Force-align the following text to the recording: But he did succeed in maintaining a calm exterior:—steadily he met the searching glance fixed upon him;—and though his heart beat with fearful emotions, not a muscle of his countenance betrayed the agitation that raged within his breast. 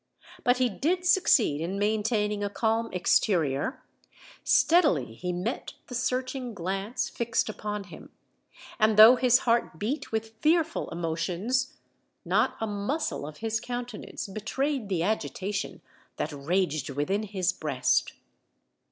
But 0.43 0.57
he 0.57 0.67
did 0.67 1.05
succeed 1.05 1.61
in 1.61 1.77
maintaining 1.77 2.43
a 2.43 2.49
calm 2.49 2.91
exterior:—steadily 2.91 5.13
he 5.13 5.31
met 5.31 5.75
the 5.85 5.93
searching 5.93 6.55
glance 6.55 7.07
fixed 7.07 7.49
upon 7.49 7.83
him;—and 7.83 8.97
though 8.97 9.15
his 9.15 9.37
heart 9.45 9.77
beat 9.77 10.11
with 10.11 10.33
fearful 10.41 10.89
emotions, 10.89 11.77
not 12.25 12.57
a 12.59 12.65
muscle 12.65 13.27
of 13.27 13.37
his 13.45 13.59
countenance 13.59 14.25
betrayed 14.27 14.89
the 14.89 15.03
agitation 15.03 15.81
that 16.15 16.31
raged 16.33 16.89
within 16.89 17.21
his 17.21 17.53
breast. 17.53 18.13